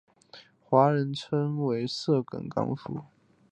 [0.63, 3.01] 华人称其为色梗港府。